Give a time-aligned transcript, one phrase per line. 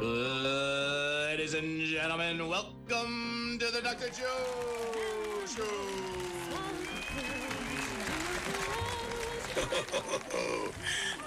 [0.00, 4.10] Ladies and gentlemen, welcome to the Dr.
[4.10, 5.64] Joe Show.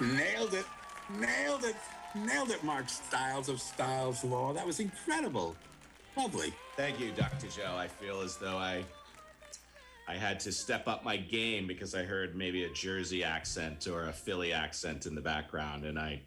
[0.00, 0.64] Nailed it.
[1.18, 1.74] Nailed it.
[2.14, 4.52] Nailed it, Mark Styles of Styles Law.
[4.52, 5.56] That was incredible.
[6.16, 6.54] Lovely.
[6.76, 7.48] Thank you, Dr.
[7.48, 7.74] Joe.
[7.76, 8.84] I feel as though I
[10.06, 14.04] I had to step up my game because I heard maybe a Jersey accent or
[14.04, 16.20] a Philly accent in the background, and I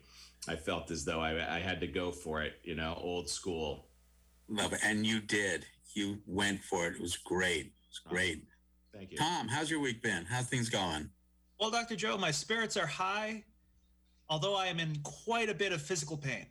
[0.48, 3.88] I felt as though I, I had to go for it, you know, old school.
[4.50, 4.80] Love it.
[4.84, 5.66] And you did.
[5.94, 6.96] You went for it.
[6.96, 7.68] It was great.
[7.68, 8.46] It was great.
[8.94, 9.18] Thank you.
[9.18, 10.26] Tom, how's your week been?
[10.26, 11.10] How's things going?
[11.60, 11.96] Well, Dr.
[11.96, 13.44] Joe, my spirits are high,
[14.30, 16.46] although I am in quite a bit of physical pain.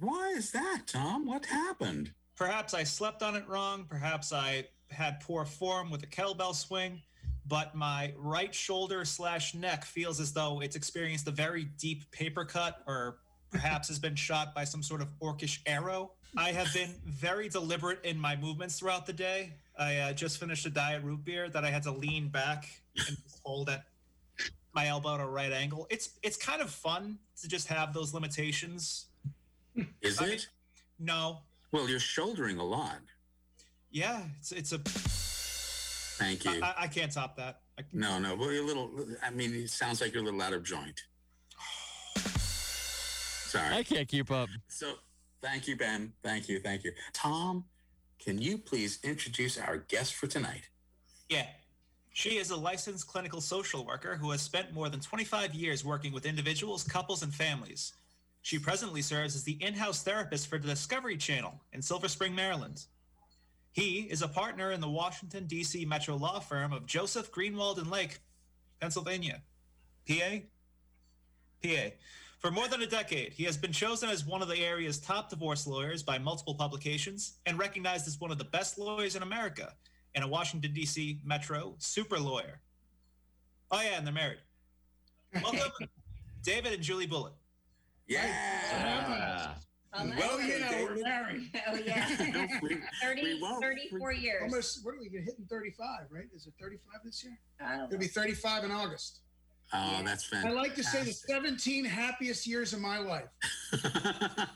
[0.00, 1.26] Why is that, Tom?
[1.26, 2.12] What happened?
[2.36, 3.84] Perhaps I slept on it wrong.
[3.88, 7.00] Perhaps I had poor form with a kettlebell swing,
[7.46, 12.44] but my right shoulder slash neck feels as though it's experienced a very deep paper
[12.44, 13.18] cut or
[13.54, 16.10] perhaps has been shot by some sort of orcish arrow.
[16.36, 19.52] I have been very deliberate in my movements throughout the day.
[19.78, 22.68] I uh, just finished a diet root beer that I had to lean back
[23.06, 23.84] and hold at
[24.74, 25.86] my elbow at a right angle.
[25.88, 29.06] It's it's kind of fun to just have those limitations.
[30.02, 30.48] Is I mean- it?
[30.98, 31.38] No,
[31.72, 33.00] Well, you're shouldering a lot.
[33.90, 34.78] yeah, it's it's a.
[36.18, 36.62] Thank you.
[36.62, 37.60] I, I can't top that.
[37.78, 38.36] I, no, no.
[38.36, 38.88] Well, you're a little,
[39.20, 41.02] I mean, it sounds like you're a little out of joint.
[43.54, 43.72] Sorry.
[43.72, 44.48] I can't keep up.
[44.66, 44.94] So,
[45.40, 46.12] thank you, Ben.
[46.24, 46.58] Thank you.
[46.58, 46.90] Thank you.
[47.12, 47.64] Tom,
[48.18, 50.68] can you please introduce our guest for tonight?
[51.28, 51.46] Yeah.
[52.12, 56.12] She is a licensed clinical social worker who has spent more than 25 years working
[56.12, 57.92] with individuals, couples, and families.
[58.42, 62.34] She presently serves as the in house therapist for the Discovery Channel in Silver Spring,
[62.34, 62.84] Maryland.
[63.70, 65.84] He is a partner in the Washington, D.C.
[65.84, 68.18] metro law firm of Joseph Greenwald and Laake,
[68.80, 69.42] Pennsylvania.
[70.08, 70.38] PA?
[71.62, 71.90] PA.
[72.44, 75.30] For more than a decade, he has been chosen as one of the area's top
[75.30, 79.72] divorce lawyers by multiple publications and recognized as one of the best lawyers in America
[80.14, 81.20] and a Washington, D.C.
[81.24, 82.60] metro super lawyer.
[83.70, 84.40] Oh, yeah, and they're married.
[85.42, 85.88] Welcome,
[86.42, 87.32] David and Julie Bulitt.
[88.08, 88.26] Yeah.
[88.74, 89.56] Ah,
[90.18, 90.96] Well, you know, David.
[90.96, 91.50] we're married.
[91.66, 92.58] Oh, yeah.
[92.60, 93.62] we, 30, we won't.
[93.64, 94.42] 34 years.
[94.42, 96.24] Almost, what are we going hitting 35, right?
[96.36, 97.38] Is it 35 this year?
[97.58, 97.98] I don't It'll know.
[98.00, 99.20] be 35 in August.
[99.72, 100.50] Oh, that's fantastic.
[100.52, 103.28] I like to say the 17 happiest years of my life.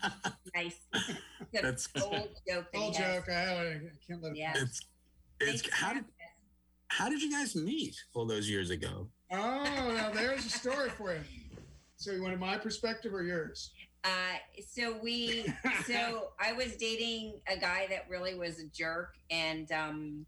[0.55, 0.77] Nice.
[0.93, 1.13] Good
[1.63, 2.71] That's- old joke.
[2.73, 3.29] that Old joke.
[3.29, 4.53] I, I can't let it Yeah.
[4.55, 4.81] it's,
[5.39, 6.05] it's, how did,
[6.87, 9.07] how did you guys meet all those years ago?
[9.31, 9.63] Oh,
[9.95, 11.19] now there's a story for you.
[11.97, 13.71] So you wanted my perspective or yours?
[14.03, 14.09] Uh,
[14.67, 15.45] so we,
[15.85, 20.25] so I was dating a guy that really was a jerk, and um,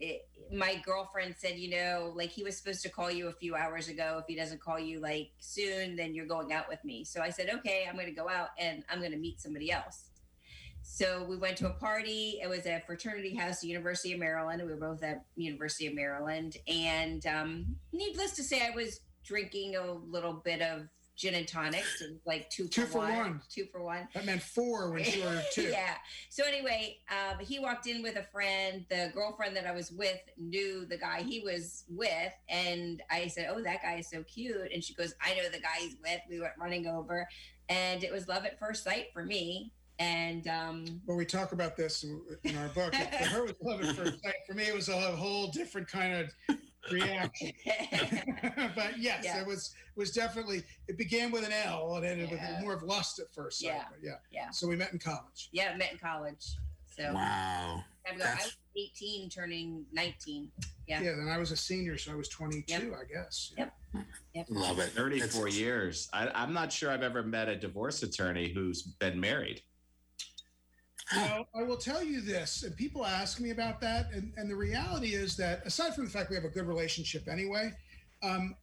[0.00, 3.54] it, my girlfriend said, you know, like he was supposed to call you a few
[3.54, 4.18] hours ago.
[4.20, 7.04] If he doesn't call you like soon, then you're going out with me.
[7.04, 9.72] So I said, okay, I'm going to go out and I'm going to meet somebody
[9.72, 10.10] else.
[10.82, 12.40] So we went to a party.
[12.42, 14.62] It was a fraternity house, University of Maryland.
[14.62, 19.76] We were both at University of Maryland, and um, needless to say, I was drinking
[19.76, 23.16] a little bit of gin and tonics, it was like two, Two for, for one,
[23.16, 23.40] one.
[23.50, 24.08] two for one.
[24.14, 25.62] That meant four when you were two.
[25.64, 25.94] yeah.
[26.30, 28.86] So anyway, um, he walked in with a friend.
[28.88, 33.48] The girlfriend that I was with knew the guy he was with, and I said,
[33.50, 36.20] "Oh, that guy is so cute." And she goes, "I know the guy he's with."
[36.30, 37.28] We went running over,
[37.68, 39.72] and it was love at first sight for me.
[40.00, 42.04] And um, Well, we talk about this
[42.44, 42.94] in our book.
[42.94, 44.34] For her, it was love at first sight.
[44.46, 46.14] For me, it was a whole different kind
[46.48, 46.56] of
[46.90, 47.52] reaction.
[48.74, 49.40] but yes, Yeah.
[49.40, 50.62] it was was definitely.
[50.86, 52.52] It began with an L and ended Yeah.
[52.56, 53.68] with more of lust at first sight.
[53.68, 53.84] Yeah.
[53.90, 54.12] But yeah.
[54.30, 54.50] Yeah.
[54.50, 55.48] So we met in college.
[55.52, 56.44] yeah, met in college.
[56.96, 57.84] So Wow.
[58.10, 60.50] I was 18, turning 19.
[60.86, 61.00] Yeah.
[61.02, 61.12] Yeah.
[61.16, 63.52] Then I was a senior, so I was 22, I guess.
[63.56, 63.72] Yep.
[64.34, 64.46] Yep.
[64.48, 64.90] Love it.
[64.90, 66.08] 34 It's- years.
[66.12, 69.62] I, I'm not sure I've ever met a divorce attorney who's been married.
[71.16, 74.56] Well, I will tell you this, and people ask me about that, and, and the
[74.56, 77.72] reality is that aside from the fact we have a good relationship anyway,
[78.22, 78.54] um,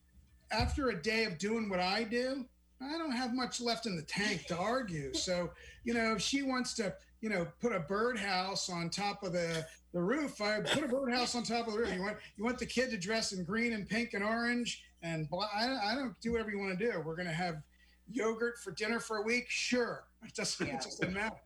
[0.51, 2.45] after a day of doing what I do,
[2.81, 5.13] I don't have much left in the tank to argue.
[5.13, 5.49] So,
[5.85, 9.65] you know, if she wants to, you know, put a birdhouse on top of the,
[9.93, 11.93] the roof, I put a birdhouse on top of the roof.
[11.93, 15.27] You want you want the kid to dress in green and pink and orange and
[15.29, 16.99] blah, I, I don't do whatever you want to do.
[16.99, 17.63] We're gonna have
[18.11, 19.45] yogurt for dinner for a week.
[19.47, 20.75] Sure, it doesn't Yeah.
[20.75, 21.37] it doesn't matter.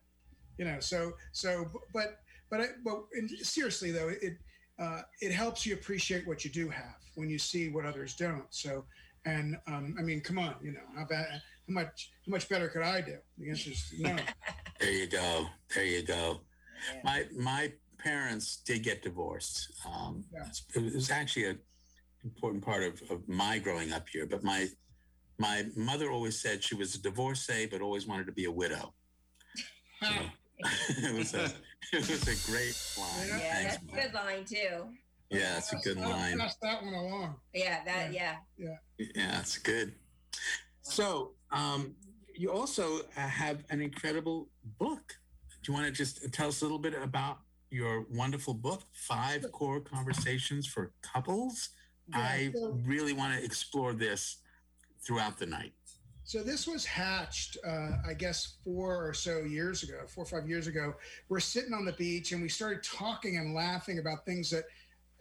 [0.60, 0.78] You know.
[0.78, 2.20] So so but
[2.50, 3.04] but I, but
[3.42, 4.34] seriously though, it
[4.78, 8.46] uh, it helps you appreciate what you do have when you see what others don't.
[8.50, 8.84] So
[9.24, 11.40] and um, I mean, come on, you know, how bad, how
[11.74, 13.16] much how much better could I do?
[13.38, 14.16] The answer is no.
[14.80, 15.46] there you go.
[15.74, 16.42] There you go.
[16.94, 17.00] Yeah.
[17.04, 19.72] My my parents did get divorced.
[19.90, 20.46] Um, yeah.
[20.74, 21.58] It was actually an
[22.24, 24.26] important part of, of my growing up here.
[24.26, 24.68] But my
[25.38, 28.92] my mother always said she was a divorcee, but always wanted to be a widow.
[30.02, 30.08] So,
[30.88, 31.44] it was a
[31.92, 33.28] it was a great line.
[33.28, 34.94] Yeah, Thanks, that's a good line too.
[35.30, 36.38] Yeah, that's a good line.
[36.38, 37.36] Pass that one along.
[37.54, 38.36] Yeah, that yeah.
[38.58, 38.76] Yeah.
[38.98, 39.94] Yeah, that's good.
[40.82, 41.94] So, um,
[42.34, 44.48] you also uh, have an incredible
[44.78, 45.14] book.
[45.62, 47.38] Do you want to just tell us a little bit about
[47.70, 51.70] your wonderful book, Five Core Conversations for Couples?
[52.08, 54.38] Yeah, I so, really want to explore this
[55.04, 55.74] throughout the night.
[56.24, 60.48] So this was hatched, uh, I guess, four or so years ago, four or five
[60.48, 60.94] years ago.
[61.28, 64.64] We're sitting on the beach and we started talking and laughing about things that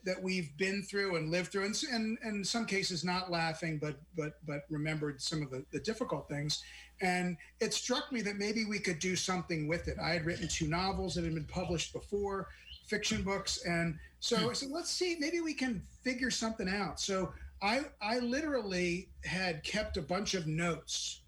[0.05, 3.77] that we've been through and lived through, and, and, and in some cases not laughing,
[3.77, 6.63] but but but remembered some of the, the difficult things.
[7.01, 9.97] And it struck me that maybe we could do something with it.
[10.01, 12.47] I had written two novels that had been published before,
[12.85, 16.99] fiction books, and so I said, let's see, maybe we can figure something out.
[16.99, 17.31] So
[17.61, 21.21] I I literally had kept a bunch of notes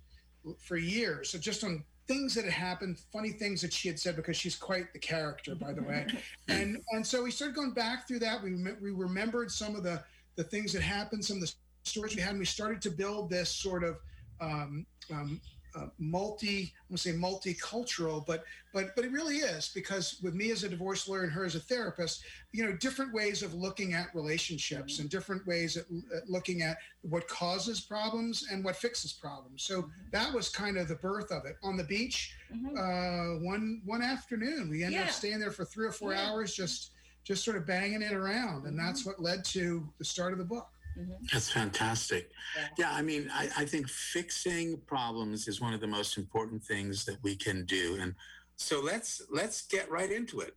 [0.60, 4.16] for years, so just on things that had happened, funny things that she had said
[4.16, 6.08] because she's quite the character, by the way.
[6.48, 8.42] and and so we started going back through that.
[8.44, 10.04] We we remembered some of the
[10.36, 13.30] the things that happened, some of the stories we had, and we started to build
[13.30, 13.98] this sort of
[14.40, 15.40] um, um,
[15.76, 20.34] uh, multi, I want to say multicultural, but but but it really is because with
[20.34, 23.54] me as a divorce lawyer and her as a therapist, you know, different ways of
[23.54, 25.86] looking at relationships and different ways at,
[26.16, 29.64] at looking at what causes problems and what fixes problems.
[29.64, 31.58] So that was kind of the birth of it.
[31.64, 32.78] On the beach, mm-hmm.
[32.78, 35.06] uh, one one afternoon, we ended yeah.
[35.06, 36.30] up staying there for three or four yeah.
[36.30, 36.92] hours, just
[37.24, 39.10] just sort of banging it around, and that's mm-hmm.
[39.12, 40.68] what led to the start of the book.
[40.98, 41.12] Mm-hmm.
[41.32, 42.32] That's fantastic.
[42.56, 42.68] Yeah.
[42.78, 47.06] yeah, I mean, I, I think fixing problems is one of the most important things
[47.06, 47.98] that we can do.
[48.00, 48.16] And
[48.56, 50.56] so let's let's get right into it.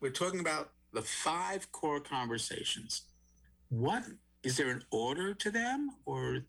[0.00, 3.02] We're talking about the five core conversations.
[3.68, 4.04] What
[4.44, 6.44] is there an order to them or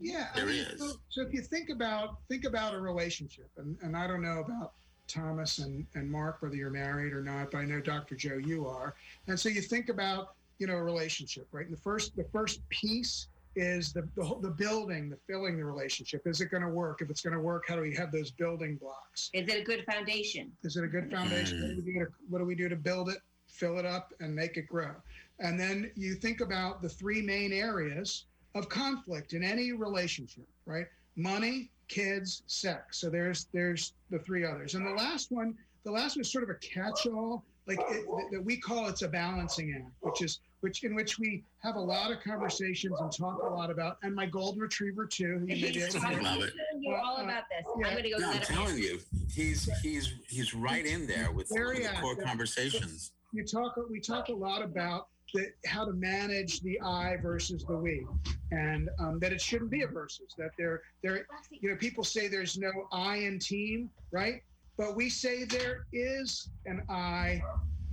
[0.00, 0.80] yeah there I mean, is.
[0.80, 4.40] So, so, if you think about think about a relationship and, and i don't know
[4.40, 4.72] about
[5.06, 8.66] thomas and, and mark whether you're married or not but i know dr joe you
[8.66, 8.94] are
[9.28, 11.66] and so you think about you know a relationship right?
[11.66, 16.26] And the first the first piece is the the, the building the filling the relationship.
[16.26, 17.02] Is it going to work?
[17.02, 19.30] If it's going to work how do we have those building blocks?
[19.32, 20.52] Is it a good foundation?
[20.62, 21.60] Is it a good foundation?
[21.60, 24.12] What, do we do to, what do we do to build it fill it up
[24.20, 24.90] and make it grow?
[25.38, 28.24] And then you think about the three main areas
[28.54, 30.86] of conflict in any relationship right?
[31.16, 32.98] Money kids sex.
[32.98, 34.74] So there's there's the three others.
[34.74, 35.54] And the last one
[35.84, 39.08] the last one is sort of a catch-all like it, that we call it's a
[39.08, 43.42] balancing act, which is which in which we have a lot of conversations and talk
[43.42, 43.98] a lot about.
[44.02, 45.38] And my golden retriever too.
[45.38, 46.52] Who you may be able to I love it.
[46.80, 47.66] You all about this.
[47.78, 47.86] Yeah.
[47.86, 48.18] I'm going to go.
[48.18, 49.00] No, I'm telling you,
[49.32, 53.12] he's he's he's right in there with the core conversations.
[53.32, 53.78] You talk.
[53.90, 58.06] We talk a lot about the, how to manage the I versus the we,
[58.52, 60.34] and um, that it shouldn't be a versus.
[60.38, 64.42] That there, there, you know, people say there's no I in team, right?
[64.76, 67.42] But we say there is an I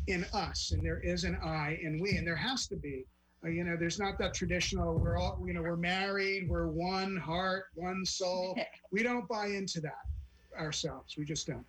[0.08, 3.06] in us, and there is an I in we, and there has to be.
[3.44, 4.98] Uh, you know, there's not that traditional.
[4.98, 6.48] We're all, you know, we're married.
[6.50, 8.58] We're one heart, one soul.
[8.92, 10.04] We don't buy into that
[10.60, 11.16] ourselves.
[11.18, 11.66] We just don't.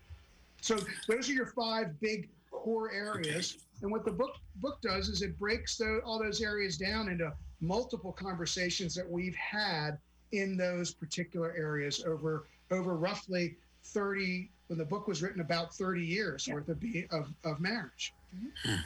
[0.61, 0.77] So
[1.09, 3.59] those are your five big core areas.
[3.83, 7.33] And what the book book does is it breaks the, all those areas down into
[7.61, 9.99] multiple conversations that we've had
[10.33, 16.03] in those particular areas over over roughly 30 when the book was written about 30
[16.03, 16.55] years yeah.
[16.55, 18.15] worth of, of, of marriage.
[18.35, 18.81] Mm-hmm.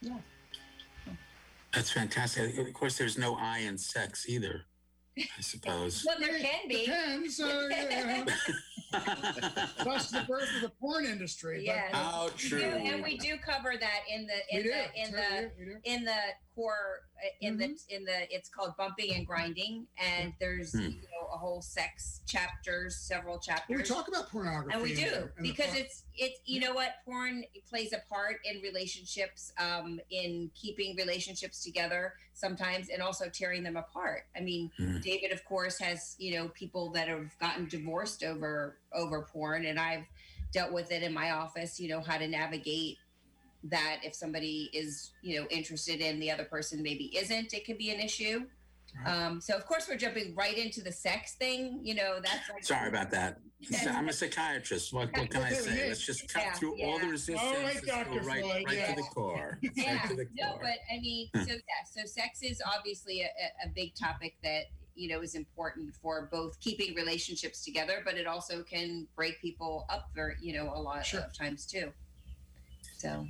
[0.00, 0.18] Yeah.
[1.74, 2.56] That's fantastic.
[2.56, 4.64] Of course, there's no I in sex either.
[5.18, 6.04] I suppose.
[6.06, 6.86] well, there can be.
[6.86, 7.40] Depends.
[7.40, 8.26] Uh, you know.
[9.78, 11.64] Plus the birth of the porn industry.
[11.66, 11.88] Yeah.
[11.92, 12.62] How true.
[12.62, 15.02] and we do cover that in the in we the do.
[15.02, 16.18] in the in the
[16.58, 17.72] core uh, in mm-hmm.
[17.88, 20.80] the in the it's called bumping and grinding and there's hmm.
[20.80, 24.94] you know a whole sex chapters several chapters well, we talk about pornography and we
[24.94, 30.50] do because it's it's you know what porn plays a part in relationships um in
[30.54, 34.98] keeping relationships together sometimes and also tearing them apart i mean hmm.
[34.98, 39.78] david of course has you know people that have gotten divorced over over porn and
[39.78, 40.04] i've
[40.50, 42.96] dealt with it in my office you know how to navigate
[43.64, 47.76] that if somebody is you know interested in the other person maybe isn't it can
[47.76, 48.46] be an issue
[49.04, 51.80] Um, so of course we're jumping right into the sex thing.
[51.82, 53.38] You know, that's like Sorry about that.
[53.86, 54.94] I'm a psychiatrist.
[54.94, 55.88] What, what can I say?
[55.88, 57.40] Let's just cut Yeah, through all the resistance.
[57.42, 58.20] All right, go Dr.
[58.20, 58.94] right, Floyd, right yeah.
[58.94, 59.58] to the core.
[59.74, 60.60] yeah, Right to the no, core.
[60.62, 64.64] but I mean, so yeah, so sex is obviously a, a- a big topic that
[64.94, 69.84] you know is important for both keeping relationships together, but it also can break people
[69.90, 71.20] up for you know a lot Sure.
[71.20, 71.92] of times too.
[72.96, 73.26] So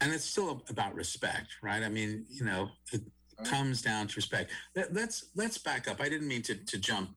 [0.00, 1.82] and it's still about respect, right?
[1.82, 3.02] I mean, you know, it
[3.44, 4.50] comes down to respect.
[4.74, 6.00] Let, let's let's back up.
[6.00, 7.10] I didn't mean to to jump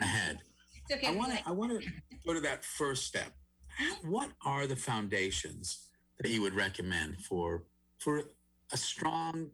[0.00, 0.40] ahead.
[0.88, 1.12] it's okay.
[1.12, 1.88] I want to I want to
[2.26, 3.32] go to that first step.
[4.04, 5.88] What are the foundations
[6.20, 7.64] that you would recommend for
[7.98, 8.22] for
[8.72, 9.50] a strong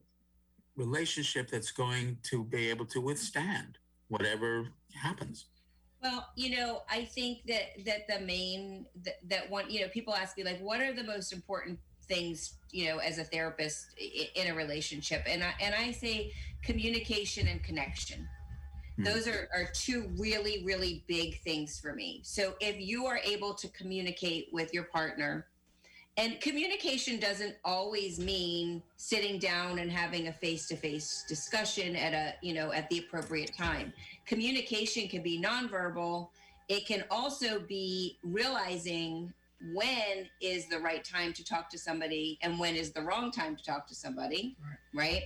[0.76, 5.46] relationship that's going to be able to withstand whatever happens?
[6.02, 10.14] Well, you know, I think that that the main that, that one, you know, people
[10.14, 11.78] ask me like, what are the most important
[12.08, 13.86] things, you know, as a therapist
[14.34, 18.28] in a relationship, and I and I say communication and connection.
[18.96, 19.04] Hmm.
[19.04, 22.20] Those are, are two really, really big things for me.
[22.24, 25.46] So if you are able to communicate with your partner,
[26.16, 32.54] and communication doesn't always mean sitting down and having a face-to-face discussion at a, you
[32.54, 33.92] know, at the appropriate time
[34.26, 36.28] communication can be nonverbal.
[36.68, 39.32] It can also be realizing
[39.74, 43.56] when is the right time to talk to somebody and when is the wrong time
[43.56, 44.56] to talk to somebody,
[44.94, 45.24] right?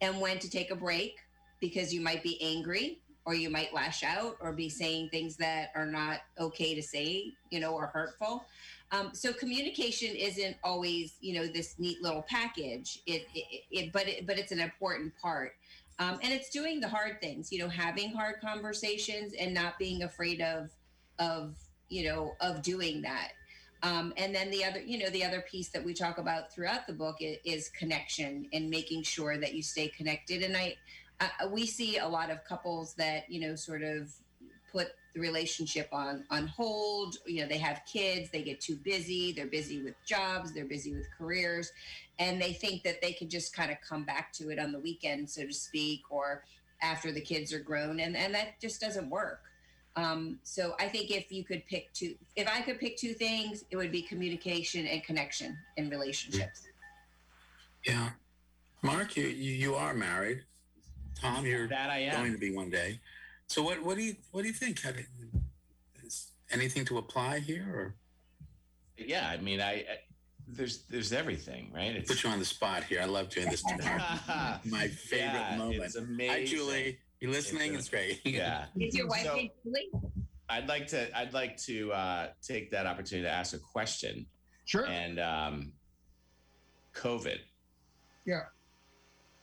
[0.00, 1.16] And when to take a break
[1.60, 5.70] because you might be angry or you might lash out or be saying things that
[5.74, 8.44] are not okay to say, you know, or hurtful.
[8.92, 13.00] Um, so communication isn't always, you know, this neat little package.
[13.06, 15.52] It, it, it but it, but it's an important part.
[15.98, 20.02] Um, and it's doing the hard things, you know, having hard conversations and not being
[20.02, 20.70] afraid of,
[21.18, 21.54] of
[21.88, 23.32] you know, of doing that.
[23.82, 26.86] Um, and then the other, you know, the other piece that we talk about throughout
[26.86, 30.42] the book is, is connection and making sure that you stay connected.
[30.42, 30.76] And I,
[31.20, 34.12] I, we see a lot of couples that you know sort of
[34.72, 37.16] put the relationship on on hold.
[37.26, 40.92] You know, they have kids, they get too busy, they're busy with jobs, they're busy
[40.94, 41.72] with careers,
[42.18, 44.80] and they think that they can just kind of come back to it on the
[44.80, 46.44] weekend, so to speak, or
[46.82, 49.42] after the kids are grown, and and that just doesn't work.
[49.96, 53.64] Um, so I think if you could pick two, if I could pick two things,
[53.70, 56.62] it would be communication and connection in relationships.
[57.84, 58.10] Yeah.
[58.82, 60.44] Mark, you, you, you are married.
[61.20, 62.20] Tom, you're That I am.
[62.20, 63.00] going to be one day.
[63.46, 64.80] So what, what do you what do you think?
[64.80, 64.90] Do,
[66.04, 67.94] is anything to apply here or
[68.96, 69.84] Yeah, I mean, I, I
[70.46, 71.94] there's there's everything, right?
[71.96, 73.00] It's put you on the spot here?
[73.02, 75.82] I love doing this to My favorite Yeah, moment.
[75.82, 76.30] It's amazing.
[76.30, 76.98] Hi Julie.
[77.20, 77.74] You listening?
[77.74, 78.20] It's It's great.
[78.24, 78.66] Yeah.
[78.78, 79.90] Is your wife So- Julie?
[80.48, 84.26] I'd like to I'd like to uh, take that opportunity to ask a question.
[84.64, 84.84] Sure.
[84.86, 85.72] And um,
[86.92, 87.38] COVID.
[88.26, 88.40] Yeah.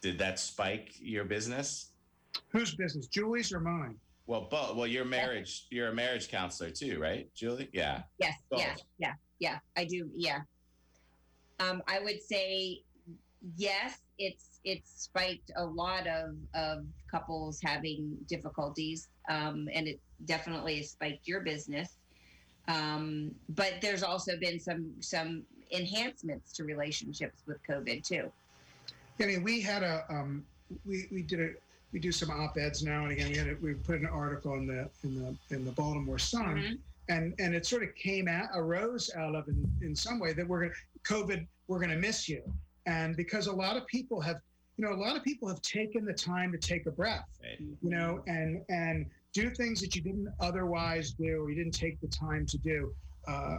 [0.01, 1.91] Did that spike your business?
[2.49, 3.07] Whose business?
[3.07, 3.95] Julie's or mine?
[4.25, 4.75] Well, both.
[4.75, 5.67] Well, you're marriage.
[5.69, 7.69] You're a marriage counselor too, right, Julie?
[7.71, 8.03] Yeah.
[8.19, 9.59] Yes, yeah, yeah, yeah.
[9.77, 10.09] I do.
[10.13, 10.39] Yeah.
[11.61, 12.81] Um, I would say
[13.55, 13.99] yes.
[14.19, 20.91] It's it's spiked a lot of of couples having difficulties, um, and it definitely has
[20.91, 21.97] spiked your business.
[22.67, 28.31] Um, but there's also been some some enhancements to relationships with COVID too.
[29.19, 30.45] I mean, we had a um,
[30.85, 31.49] we we did a
[31.93, 33.31] we do some op eds now and again.
[33.31, 36.57] We had a, we put an article in the in the in the Baltimore Sun,
[36.57, 36.79] Mhm.
[37.09, 40.45] and and it sort of came out arose out of in, in some way that
[40.47, 40.73] we're gonna
[41.03, 42.43] COVID we're gonna miss you,
[42.85, 44.41] and because a lot of people have
[44.77, 47.59] you know a lot of people have taken the time to take a breath, Right.
[47.59, 51.99] you know, and and do things that you didn't otherwise do or you didn't take
[52.01, 52.93] the time to do,
[53.27, 53.57] uh,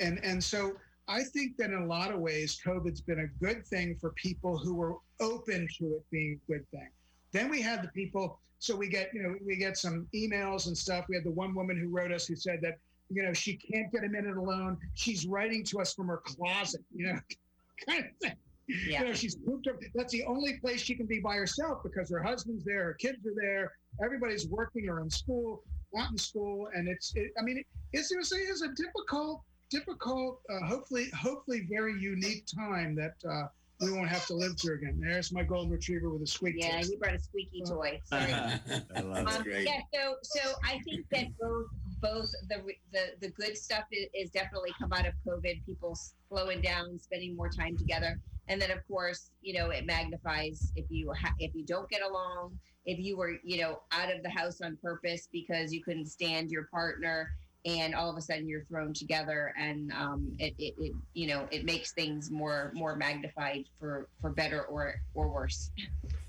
[0.00, 0.72] and and so
[1.06, 4.56] I think that in a lot of ways, COVID's been a good thing for people
[4.56, 6.88] who were open to it being a good thing.
[7.32, 10.76] Then we had the people, so we get, you know, we get some emails and
[10.76, 11.04] stuff.
[11.10, 12.78] We had the one woman who wrote us who said that,
[13.10, 14.78] you know, she can't get a minute alone.
[14.94, 17.18] She's writing to us from her closet, you know,
[17.86, 18.36] kind of thing.
[18.68, 19.00] Yeah.
[19.02, 19.76] You know, she's pooped up.
[19.94, 23.18] That's the only place she can be by herself because her husband's there, her kids
[23.26, 27.12] are there, everybody's working or in school, not in school, and it's.
[27.14, 31.98] It, I mean, it, it's it a, it's a difficult, difficult, uh, hopefully, hopefully, very
[32.00, 33.46] unique time that uh,
[33.80, 34.98] we won't have to live through again.
[35.00, 36.56] There's my golden retriever with a squeak.
[36.58, 36.90] Yeah, test.
[36.90, 38.00] he brought a squeaky toy.
[38.04, 38.32] Sorry.
[38.32, 39.66] I love That's Um, great.
[39.66, 41.66] Yeah, so so I think that both
[42.00, 45.64] both the the the good stuff is, is definitely come out of COVID.
[45.66, 45.96] People
[46.28, 50.84] slowing down, spending more time together, and then of course, you know, it magnifies if
[50.88, 54.30] you ha- if you don't get along, if you were you know out of the
[54.30, 57.30] house on purpose because you couldn't stand your partner.
[57.66, 61.48] And all of a sudden, you're thrown together, and um, it, it, it, you know,
[61.50, 65.70] it makes things more more magnified for for better or or worse.
[65.78, 65.86] Yeah,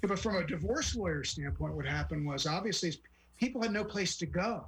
[0.07, 2.93] but from a divorce lawyer standpoint, what happened was obviously
[3.37, 4.65] people had no place to go,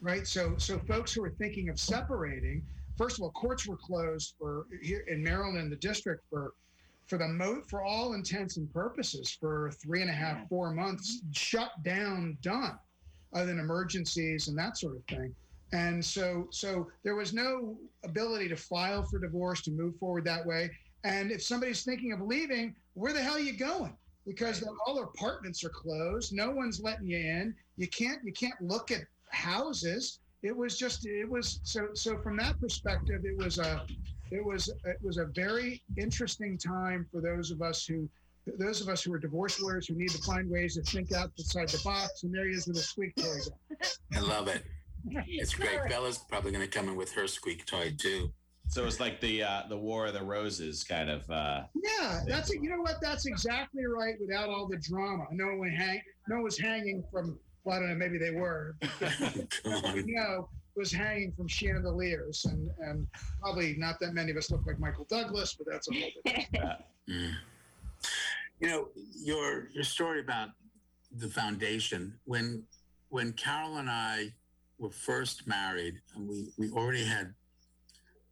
[0.00, 0.26] right?
[0.26, 2.62] So, so folks who were thinking of separating,
[2.96, 6.52] first of all, courts were closed for here in Maryland, the district for
[7.12, 11.20] for the mo for all intents and purposes for three and a half, four months,
[11.32, 12.78] shut down, done,
[13.34, 15.34] other than emergencies and that sort of thing.
[15.74, 20.46] And so, so there was no ability to file for divorce to move forward that
[20.46, 20.70] way.
[21.04, 23.94] And if somebody's thinking of leaving, where the hell are you going?
[24.26, 26.32] Because all their apartments are closed.
[26.32, 27.54] No one's letting you in.
[27.76, 28.24] You can't.
[28.24, 30.20] You can't look at houses.
[30.42, 31.04] It was just.
[31.04, 31.88] It was so.
[31.92, 33.84] So from that perspective, it was a.
[34.32, 34.68] It was.
[34.84, 38.08] It was a very interesting time for those of us who
[38.58, 41.68] those of us who are divorce lawyers who need to find ways to think outside
[41.68, 43.38] the box, and there he is with a squeak toy.
[44.14, 44.64] I love it.
[45.26, 45.78] It's great.
[45.88, 48.32] Bella's probably going to come in with her squeak toy too.
[48.68, 51.28] So it's like the uh, the War of the Roses kind of.
[51.28, 52.62] Uh, yeah, that's it.
[52.62, 52.96] You know what?
[53.02, 54.14] That's exactly right.
[54.20, 57.38] Without all the drama, no one hang, no one was hanging from.
[57.64, 57.94] Well, I don't know.
[57.94, 58.76] Maybe they were.
[60.06, 63.06] no, was hanging from chandeliers, and and
[63.40, 66.82] probably not that many of us look like Michael Douglas, but that's a whole different.
[67.10, 67.32] Mm.
[68.60, 68.88] You know
[69.24, 70.50] your your story about
[71.16, 72.62] the foundation when
[73.08, 74.32] when Carol and I
[74.78, 77.34] were first married, and we we already had.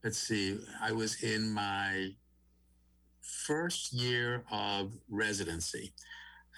[0.05, 2.15] Let's see, I was in my
[3.21, 5.93] first year of residency.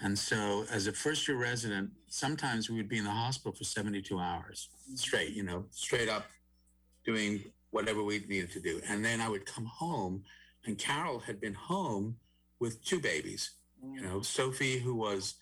[0.01, 3.63] And so, as a first year resident, sometimes we would be in the hospital for
[3.63, 6.25] 72 hours straight, you know, straight up
[7.05, 8.81] doing whatever we needed to do.
[8.87, 10.23] And then I would come home,
[10.65, 12.17] and Carol had been home
[12.59, 13.51] with two babies,
[13.83, 15.35] you know, Sophie, who was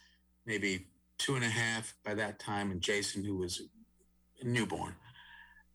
[0.45, 3.61] maybe two and a half by that time, and Jason, who was
[4.43, 4.95] newborn.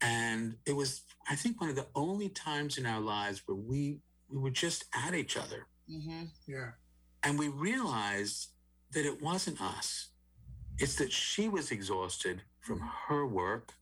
[0.01, 4.01] And it was, I think, one of the only times in our lives where we
[4.29, 5.67] we were just at each other.
[5.91, 6.25] Mm-hmm.
[6.47, 6.71] Yeah.
[7.23, 8.49] And we realized
[8.93, 10.09] that it wasn't us.
[10.79, 13.73] It's that she was exhausted from her work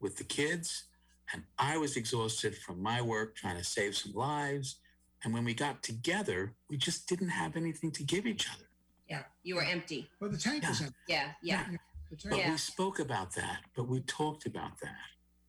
[0.00, 0.84] with the kids,
[1.32, 4.76] and I was exhausted from my work trying to save some lives.
[5.24, 8.66] And when we got together, we just didn't have anything to give each other.
[9.08, 10.10] Yeah, you were empty.
[10.20, 10.68] Well, the tank Yeah.
[10.70, 10.96] was empty.
[11.06, 11.66] Yeah, yeah.
[12.24, 12.50] But Yeah.
[12.50, 14.98] we spoke about that, but we talked about that.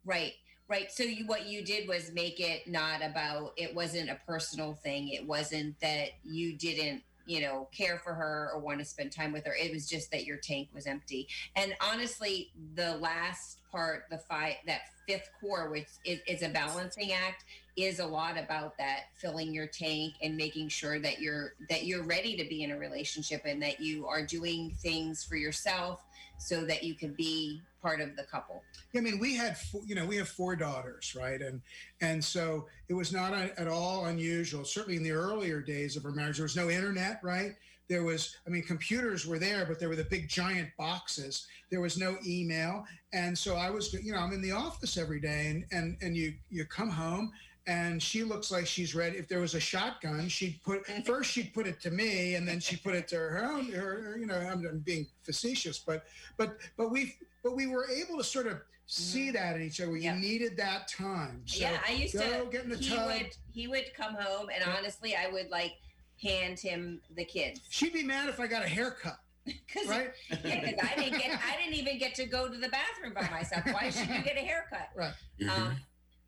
[0.06, 0.34] Right,
[0.68, 0.92] right.
[0.92, 3.54] So you, what you did was make it not about.
[3.58, 5.10] It wasn't a personal thing.
[5.10, 9.32] It wasn't that you didn't, you know, care for her or want to spend time
[9.32, 9.54] with her.
[9.54, 11.28] It was just that your tank was empty.
[11.56, 17.12] And honestly, the last part, the five, that fifth core, which is, is a balancing
[17.14, 21.86] act, is a lot about that filling your tank and making sure that you're that
[21.86, 26.06] you're ready to be in a relationship and that you are doing things for yourself
[26.44, 28.62] so that you can be part of the couple.
[28.92, 31.42] Yeah, I mean, we had, four, you know, we have four daughters, right?
[31.42, 31.62] And
[32.02, 34.66] and so it was not at all unusual.
[34.66, 37.54] Certainly in the earlier days of our marriage, there was no internet, right?
[37.90, 41.48] There was, I mean, computers were there, but there were the big giant boxes.
[41.70, 45.22] There was no email, and so I was, you know, I'm in the office every
[45.22, 47.32] day, and and and you you come home.
[47.66, 49.18] And she looks like she's ready.
[49.18, 52.60] If there was a shotgun, she'd put first she'd put it to me, and then
[52.60, 53.72] she put it to her own.
[53.72, 56.06] Her, her- you know, I'm, I'm being facetious, but
[56.38, 59.96] but but we but we were able to sort of see that in each other.
[59.96, 60.14] Yeah.
[60.16, 61.42] You needed that time.
[61.46, 62.52] So yeah, I used go to.
[62.52, 63.06] get in the he tub.
[63.08, 64.76] would he would come home, and Yeah.
[64.78, 65.76] honestly, I would like
[66.22, 70.12] hand him the kids She'd be mad if I got a haircut, because right?
[70.44, 73.30] yeah, 'cause I didn't get I didn't even get to go to the bathroom by
[73.30, 73.64] myself.
[73.72, 74.90] Why should you get a haircut?
[74.98, 75.14] Right.
[75.40, 75.50] Mhm.
[75.50, 75.78] Um,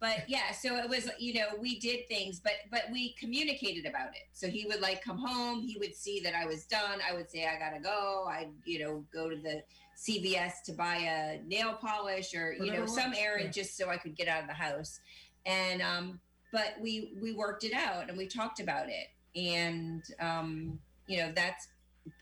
[0.05, 4.09] but yeah, so it was you know we did things, but but we communicated about
[4.09, 4.27] it.
[4.33, 6.99] So he would like come home, he would see that I was done.
[7.07, 8.25] I would say I gotta go.
[8.27, 9.63] I you know go to the
[9.97, 14.15] CVS to buy a nail polish or you know some errand just so I could
[14.15, 14.99] get out of the house.
[15.47, 16.19] And um,
[16.51, 21.31] but we we worked it out and we talked about it, and um, you know
[21.33, 21.67] that's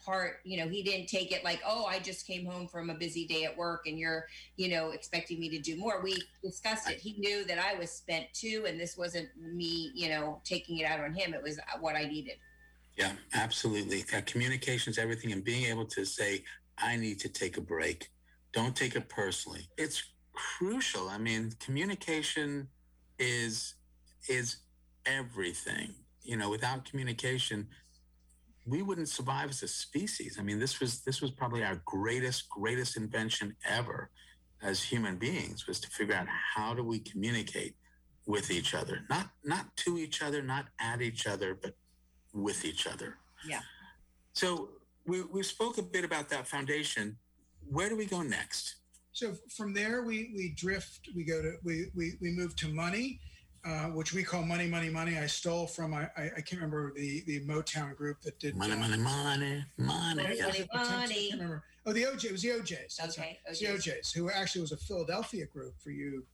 [0.06, 2.94] part you know he didn't take it like oh i just came home from a
[2.94, 6.90] busy day at work and you're you know expecting me to do more we discussed
[6.90, 10.78] it he knew that i was spent too and this wasn't me you know taking
[10.78, 12.36] it out on him it was uh, what i needed
[12.98, 14.02] Yeah, absolutely.
[14.02, 16.44] Uh, that communication is everything, and being able to say,
[16.78, 18.10] "I need to take a break."
[18.52, 19.68] Don't take it personally.
[19.78, 21.10] It's crucial.
[21.10, 22.68] I mean, communication
[23.18, 23.76] is
[24.30, 24.58] is
[25.06, 25.96] everything.
[26.22, 27.68] You know, without communication,
[28.66, 30.38] we wouldn't survive as a species.
[30.40, 34.10] I mean, this was this was probably our greatest greatest invention ever
[34.62, 37.76] as human beings was to figure out how do we communicate
[38.26, 41.76] with each other, not not to each other, not at each other, but
[42.34, 43.18] with each other.
[43.46, 43.62] Yeah.
[44.34, 44.70] So
[45.06, 47.18] we, we spoke a bit about that foundation.
[47.70, 48.76] Where do we go next?
[49.12, 51.10] So from there, we we drift.
[51.16, 53.20] We go to we we we move to money,
[53.66, 55.18] uh, which we call Money, Money, Money.
[55.18, 58.74] I stole from I, I, I can't remember the the Motown group that did money,
[58.74, 60.16] uh, money, money, money.
[60.18, 60.48] Money, Yeah.
[60.48, 61.30] money, money.
[61.34, 61.64] remember.
[61.86, 62.30] Oh, the O'Jay.
[62.30, 62.98] It was the O'Jays.
[63.00, 63.38] That's Okay, right.
[63.48, 63.88] It's the O'Jays.
[63.88, 66.26] O'Jays, who actually was a Philadelphia group for you.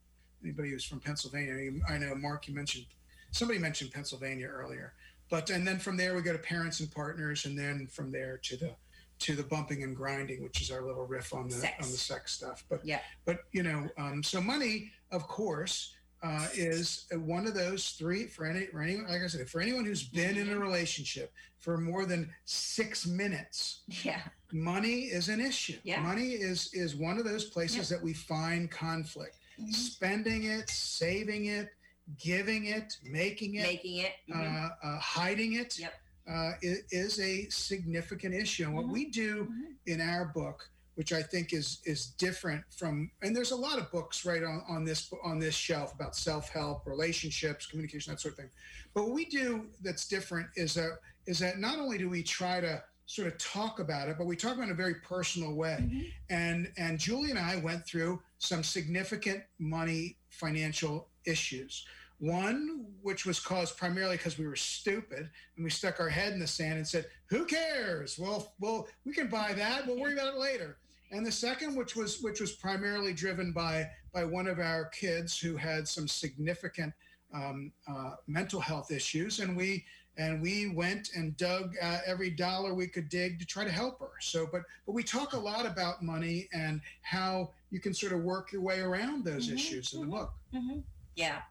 [0.44, 1.72] Anybody who's from Pennsylvania.
[1.90, 2.48] I know, Mark.
[2.48, 2.86] You mentioned
[3.32, 4.94] somebody mentioned Pennsylvania earlier,
[5.30, 8.38] but and then from there we go to parents and partners, and then from there
[8.44, 8.76] to the
[9.20, 11.86] to the bumping and grinding, which is our little riff on the Sex.
[11.86, 12.64] on the sex stuff.
[12.70, 13.02] But Yeah.
[13.26, 18.46] but you know, um, so money, of course, uh, is one of those three for
[18.46, 19.08] any for anyone.
[19.08, 20.60] Like I said, for anyone who's been in a Mm-hmm.
[20.62, 24.22] relationship for more than six minutes, Yeah.
[24.52, 25.78] money is an issue.
[25.84, 26.02] Yeah.
[26.02, 29.38] Money is is one of those places that we find conflict.
[29.60, 29.74] Mhm.
[29.74, 31.70] Spending it, saving it,
[32.18, 34.12] giving it, making it, Making it.
[34.30, 34.66] mhm.
[34.66, 35.94] uh, uh, hiding it, Yep.
[36.28, 38.64] uh, i- is a significant issue.
[38.66, 38.92] And what Mhm.
[38.94, 39.76] we do Mhm.
[39.86, 43.90] in our book, which I think is is different from, and there's a lot of
[43.90, 48.34] books right on, on this on this shelf about self help, relationships, communication, that sort
[48.34, 48.50] of thing.
[48.94, 52.60] But what we do that's different is that is that not only do we try
[52.60, 55.54] to sort of talk about it, but we talk about it in a very personal
[55.56, 55.78] way.
[55.80, 56.12] Mhm.
[56.30, 61.88] And and Julie and I went through some significant money financial issues.
[62.18, 66.40] One, which was caused primarily because we were stupid and we stuck our head in
[66.40, 68.20] the sand and said, "Who cares?
[68.20, 69.88] Well, well, we can buy that.
[69.88, 70.78] We'll worry about it later."
[71.12, 75.40] And the second, which was which was primarily driven by by one of our kids
[75.40, 76.94] who had some significant
[77.34, 79.86] um, uh, mental health issues, and we
[80.18, 84.00] and we went and dug uh, every dollar we could dig to try to help
[84.00, 84.12] her.
[84.20, 88.20] So, but but we talk a lot about money and how you can sort of
[88.22, 90.12] work your way around those Mhm, issues in the mhm.
[90.12, 90.34] book.
[90.52, 90.80] hmm
[91.16, 91.42] Yeah,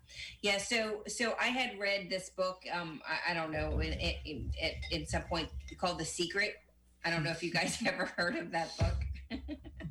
[0.43, 0.59] yeah.
[0.59, 2.63] So, so I had read this book.
[2.73, 6.57] Um, I, I don't know, in, in, in, at some point called The Secret.
[7.05, 8.95] I don't know if you guys ever heard of that book.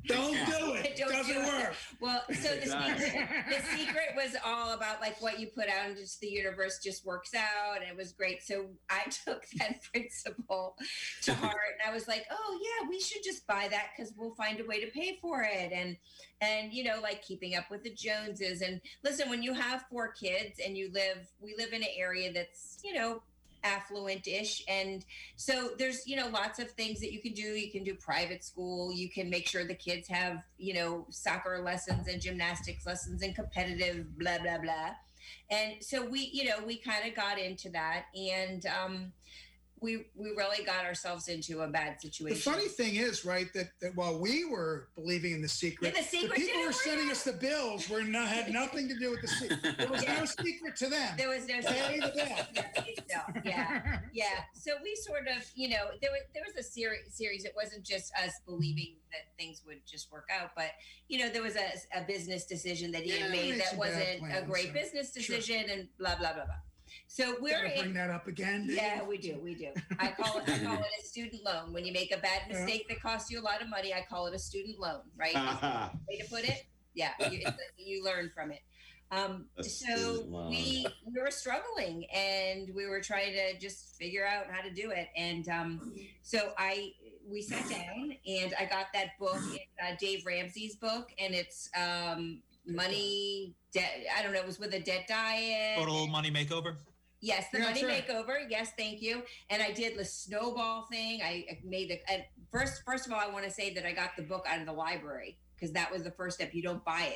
[0.06, 0.96] Don't do it.
[0.98, 1.46] Don't Doesn't do it.
[1.46, 1.74] work.
[2.00, 6.02] Well, so the secret, the secret was all about like what you put out into
[6.20, 7.80] the universe just works out.
[7.80, 8.42] And it was great.
[8.42, 10.76] So I took that principle
[11.22, 14.34] to heart and I was like, oh yeah, we should just buy that because we'll
[14.34, 15.72] find a way to pay for it.
[15.72, 15.96] And
[16.40, 18.62] and you know, like keeping up with the Joneses.
[18.62, 22.32] And listen, when you have four kids and you live, we live in an area
[22.32, 23.22] that's, you know,
[23.64, 25.04] affluent-ish and
[25.36, 27.42] so there's you know lots of things that you can do.
[27.42, 28.92] You can do private school.
[28.92, 33.34] You can make sure the kids have you know soccer lessons and gymnastics lessons and
[33.34, 34.90] competitive blah blah blah.
[35.50, 38.06] And so we you know we kind of got into that.
[38.14, 39.12] And um
[39.80, 42.36] we we really got ourselves into a bad situation.
[42.36, 46.00] The funny thing is, right, that, that while we were believing in the secret, Yeah,
[46.02, 49.10] the secret people who were sending us the bills were not had nothing to do
[49.10, 49.76] with the secret.
[49.78, 51.16] There was no secret to them.
[51.16, 52.12] there was no Pay the
[53.08, 53.42] bill.
[53.44, 57.44] yeah yeah so we sort of you know there was there was a series series
[57.44, 60.70] it wasn't just us believing that things would just work out but
[61.08, 64.22] you know there was a, a business decision that he Yeah, made made that wasn't
[64.32, 65.36] a great so- business Sure.
[65.36, 66.54] decision and blah blah blah blah
[67.08, 68.66] so we're Gotta bring in that up again.
[68.66, 69.68] do yeah we do we do.
[69.98, 71.72] I call it i call it a student loan.
[71.72, 72.54] When you make a bad Yeah.
[72.64, 75.34] mistake that costs you a lot of money i call it a student loan right?
[76.08, 76.64] Way to put it?
[76.94, 78.60] Yeah you, it's- you learn from it.
[79.10, 84.60] Um, so we we were struggling and we were trying to just figure out how
[84.60, 85.08] to do it.
[85.16, 85.92] And um,
[86.22, 86.92] so i
[87.26, 89.36] we sat down and i got that book
[89.82, 94.72] uh, dave ramsey's book and it's um, money debt i don't know it was with
[94.74, 95.78] a debt diet.
[95.78, 96.76] Total money makeover.
[97.20, 98.06] Yes, the Yeah, money right.
[98.06, 98.46] makeover.
[98.48, 99.22] Yes, thank you.
[99.50, 101.20] And I did the snowball thing.
[101.22, 102.82] I made the and first.
[102.84, 104.72] First of all, I want to say that I got the book out of the
[104.72, 106.54] library because that was the first step.
[106.54, 107.14] You don't buy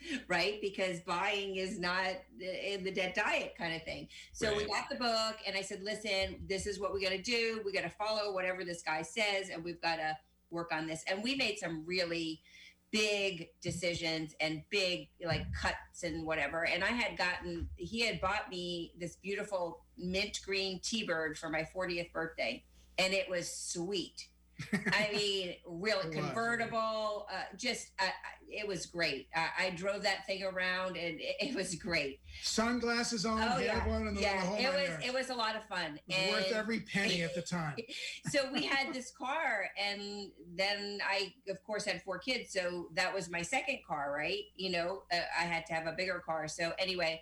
[0.00, 0.60] it, right?
[0.60, 2.06] Because buying is not
[2.40, 4.08] in the dead diet kind of thing.
[4.32, 7.22] So we got the book, and I said, "Listen, this is what we got to
[7.22, 7.60] do.
[7.64, 10.16] We got to follow whatever this guy says, and we've got to
[10.50, 12.42] work on this." And we made some really
[12.90, 16.66] big decisions and big like cuts and whatever.
[16.66, 21.66] And I had gotten he had bought me this beautiful mint green T-bird for my
[21.74, 22.62] 40th birthday,
[22.98, 24.28] and it was sweet.
[24.72, 27.26] I mean, really convertible.
[27.30, 28.08] Uh, just uh,
[28.48, 29.28] it was great.
[29.34, 32.20] I, I drove that thing around, and it, it was great.
[32.42, 34.40] Sunglasses on, Oh yeah, one, and the, yeah.
[34.40, 35.98] whole It was it was a lot of fun.
[36.08, 37.76] Worth every penny at the time.
[38.30, 43.12] so we had this car and then i of course had four kids so that
[43.12, 46.48] was my second car right you know uh, i had to have a bigger car
[46.48, 47.20] so anyway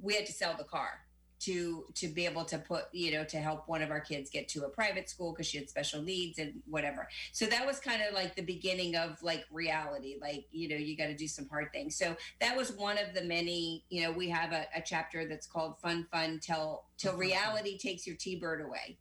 [0.00, 1.03] we had to sell the car
[1.44, 4.48] to to be able to put you know to help one of our kids get
[4.48, 8.00] to a private school because she had special needs and whatever so that was kind
[8.02, 11.48] of like the beginning of like reality like you know you got to do some
[11.48, 14.80] hard things so that was one of the many you know we have a, a
[14.84, 18.96] chapter that's called fun fun till till reality takes your t-bird away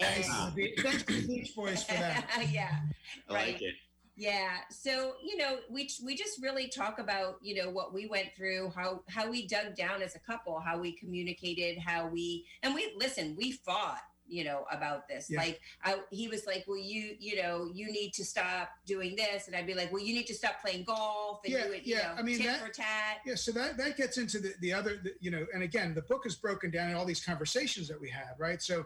[0.00, 2.46] Thanks And- to the Be- thanks to Beach Boys for that.
[2.52, 2.70] yeah,
[3.28, 3.46] I right.
[3.54, 3.74] like it.
[4.18, 4.50] Yeah.
[4.68, 8.72] So, you know, we we just really talk about, you know, what we went through,
[8.74, 12.92] how how we dug down as a couple, how we communicated, how we and we
[12.96, 15.28] listen, we fought, you know, about this.
[15.30, 15.38] Yeah.
[15.38, 19.46] Like I he was like, "Well, you, you know, you need to stop doing this."
[19.46, 21.82] And I'd be like, "Well, you need to stop playing golf and yeah, do it,
[21.84, 21.98] yeah.
[21.98, 24.72] Know, I mean, tit that, for tat." Yeah, so that that gets into the the
[24.72, 27.86] other, the, you know, and again, the book is broken down in all these conversations
[27.86, 28.60] that we had, right?
[28.60, 28.84] So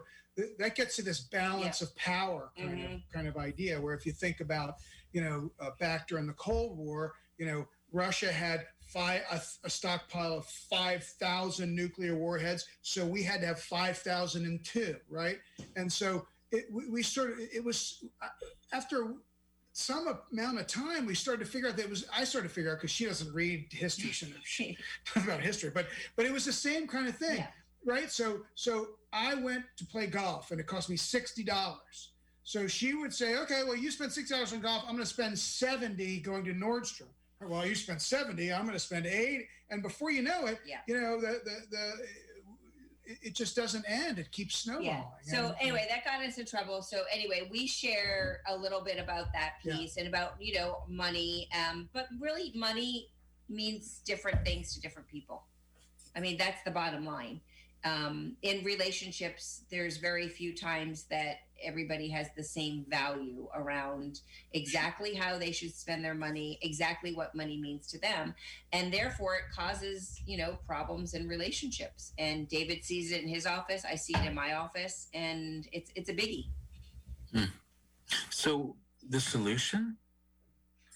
[0.59, 1.87] that gets to this balance yeah.
[1.87, 2.93] of power kind mm-hmm.
[2.95, 4.77] of kind of idea where if you think about
[5.13, 9.69] you know uh, back during the cold war you know russia had five a, a
[9.69, 15.37] stockpile of 5000 nuclear warheads so we had to have 5002 right
[15.75, 18.27] and so it, we, we sort of it was uh,
[18.73, 19.13] after
[19.75, 22.53] some amount of time we started to figure out that it was i started to
[22.53, 24.77] figure out because she doesn't read history she doesn't she
[25.15, 27.47] about history but but it was the same kind of thing yeah.
[27.85, 31.77] right so so I went to play golf and it cost me $60.
[32.43, 34.83] So she would say, okay, well, you spent six hours on golf.
[34.83, 37.07] I'm going to spend 70 going to Nordstrom.
[37.41, 38.51] Well, you spent 70.
[38.51, 39.47] I'm going to spend eight.
[39.69, 40.77] And before you know it, yeah.
[40.87, 41.93] you know, the, the, the,
[43.21, 44.19] it just doesn't end.
[44.19, 44.87] It keeps snowballing.
[44.87, 45.03] Yeah.
[45.23, 46.81] So and, anyway, that got us in trouble.
[46.81, 50.03] So anyway, we share a little bit about that piece yeah.
[50.03, 51.49] and about you know money.
[51.53, 53.09] Um, but really, money
[53.49, 55.43] means different things to different people.
[56.15, 57.41] I mean, that's the bottom line
[57.85, 64.21] um, in relationships, there's very few times that everybody has the same value around
[64.53, 68.33] exactly how they should spend their money, exactly what money means to them.
[68.71, 72.13] And therefore, it causes, you know, problems in relationships.
[72.17, 73.83] And David sees it in his office.
[73.89, 75.09] I see it in my office.
[75.13, 76.47] And it's, it's a biggie.
[77.33, 77.45] Hmm.
[78.29, 78.75] So
[79.09, 79.97] the solution?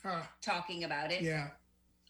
[0.04, 0.22] Huh.
[0.42, 1.22] Talking about it.
[1.22, 1.50] Yeah.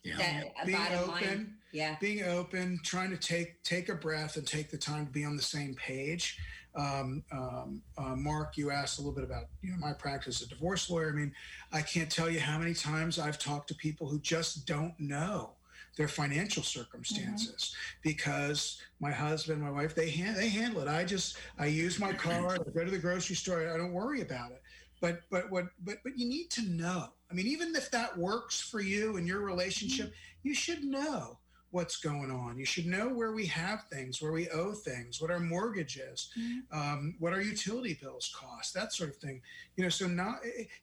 [0.04, 0.18] Yeah.
[0.18, 1.08] That, Being open.
[1.08, 5.12] Line, yeah being open trying to take take a breath and take the time to
[5.12, 6.38] be on the same page
[6.78, 10.48] um, um, uh, mark you asked a little bit about you know my practice as
[10.48, 11.10] a divorce lawyer.
[11.10, 11.34] I mean
[11.72, 15.52] i can't tell you how many times i've talked to people who just don't know
[15.98, 18.00] their financial circumstances mm-hmm.
[18.04, 20.88] because my husband my wife they hand, they handle it.
[20.88, 24.22] I just i use my car I go to the grocery store i don't worry
[24.22, 24.62] about it.
[25.02, 27.10] But but what but but you need to know.
[27.30, 30.14] I mean even if that works for you and your relationship
[30.44, 31.40] you should know
[31.72, 32.58] what's going on.
[32.58, 36.30] You should know where we have things, where we owe things, what our mortgage is,
[36.38, 36.78] mm-hmm.
[36.78, 39.42] um, what our utility bills cost, that sort of thing.
[39.76, 40.40] You know, so not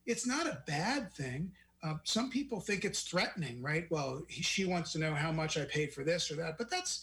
[0.07, 1.53] it's not a bad thing.
[1.83, 3.87] Uh, some people think it's threatening, right?
[3.91, 6.71] Well, he, she wants to know how much I paid for this or that, but
[6.71, 7.03] that's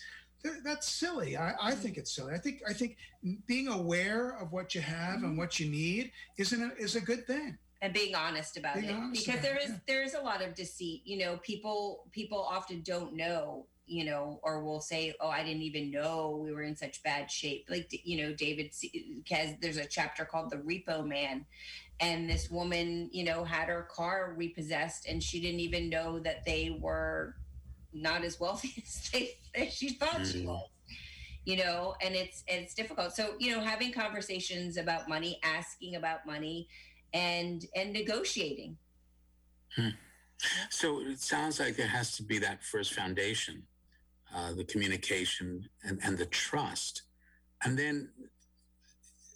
[0.64, 1.38] that's silly.
[1.38, 2.34] I, I think it's silly.
[2.34, 2.98] I think I think
[3.46, 5.26] being aware of what you have mm-hmm.
[5.26, 8.90] and what you need isn't a, is a good thing and being honest about being
[8.90, 12.06] it honest because about there is there is a lot of deceit you know people
[12.12, 16.54] people often don't know you know, or will say, "Oh, I didn't even know we
[16.54, 18.74] were in such bad shape." Like you know, David
[19.30, 21.46] has there's a chapter called the Repo Man,
[22.00, 26.46] and this woman, you know, had her car repossessed, and she didn't even know that
[26.46, 27.36] they were
[27.94, 30.32] not as wealthy as, they, as she thought mm.
[30.32, 30.68] she was.
[31.44, 33.14] You know, and it's it's difficult.
[33.14, 36.70] So you know, having conversations about money, asking about money,
[37.14, 38.78] and and negotiating.
[39.76, 39.90] Hmm.
[40.70, 43.64] So it sounds like there has to be that first foundation
[44.36, 47.04] uh, the communication and, and the trust.
[47.64, 48.10] And then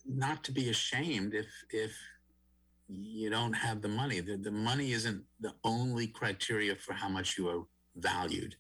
[0.06, 1.98] not to be ashamed if if
[2.88, 4.20] you don't have the money.
[4.20, 7.64] The, the money isn't the only criteria for how much you are
[7.96, 8.56] valued.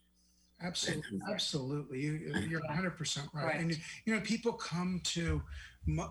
[0.63, 1.99] Absolutely and, absolutely.
[1.99, 3.45] You, you're 100% right.
[3.45, 3.59] right.
[3.59, 5.41] And you know people come to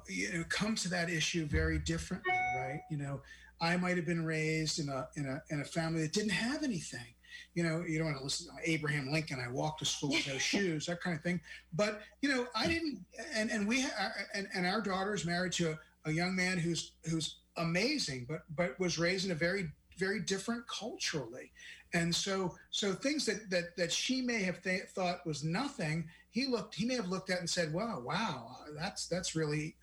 [0.09, 2.81] you know come to that issue very differently right?
[2.91, 3.21] You know
[3.61, 6.63] i might have been raised in a in a in a family that didn't have
[6.63, 7.15] anything
[7.55, 9.41] you know, you don't want to listen to Abraham Lincoln.
[9.45, 11.41] I walked to school with no shoes, that kind of thing.
[11.73, 13.05] But you know, I didn't.
[13.35, 15.79] And and we uh, and and our daughter is married to a,
[16.11, 20.65] a young man who's who's amazing, but but was raised in a very very different
[20.67, 21.53] culturally
[21.95, 26.47] and so so things that that that she may have th- thought was nothing he
[26.47, 29.75] looked he may have looked at and said wow wow that's that's really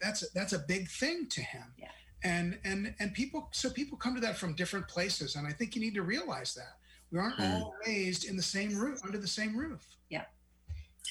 [0.00, 1.88] that's that's a big thing to him yeah.
[2.24, 5.76] and and and people so people come to that from different places and i think
[5.76, 6.78] you need to realize that
[7.10, 7.42] we aren't hmm.
[7.42, 9.84] all raised in the same roof, under the same roof.
[10.10, 10.24] Yeah.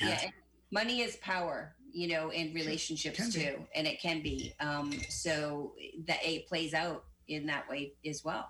[0.02, 0.20] Yeah.
[0.24, 0.30] yeah.
[0.72, 3.40] money is power, you know, in relationships too.
[3.40, 3.68] Be.
[3.76, 4.54] And it can be.
[4.60, 5.74] Um, so
[6.08, 8.50] that it plays out in that way as well.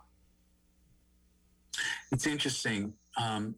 [2.12, 3.55] It's interesting um,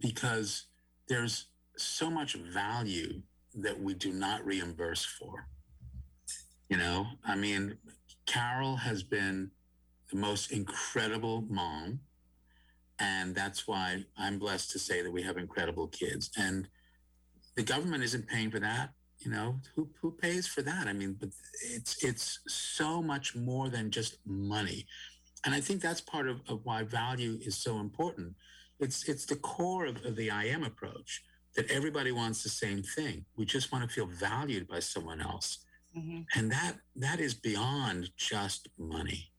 [0.00, 0.66] because
[1.08, 3.22] there's so much value
[3.54, 5.46] that we do not reimburse for.
[6.68, 7.76] You know, I mean,
[8.26, 9.50] Carol has been
[10.10, 12.00] the most incredible mom
[13.02, 16.30] and that's why I'm blessed to say that we have incredible kids.
[16.38, 16.68] And
[17.56, 18.90] the government isn't paying for that.
[19.18, 20.86] You know, who, who pays for that?
[20.86, 21.30] I mean, but
[21.62, 24.86] it's it's so much more than just money.
[25.44, 28.34] and I think that's part of, of why value is so important.
[28.80, 31.22] It's it's the core of, of the I am approach
[31.56, 33.24] that everybody wants the same thing.
[33.36, 35.58] We just want to feel valued by someone else.
[35.96, 36.20] Mm-hmm.
[36.36, 39.31] And that that is beyond just money.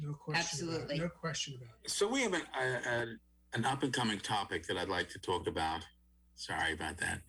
[0.00, 0.40] No question.
[0.40, 0.98] Absolutely.
[0.98, 1.90] No question about it.
[1.90, 3.06] So we have an, a, a,
[3.54, 5.80] an up and coming topic that I'd like to talk about.
[6.36, 7.20] Sorry about that.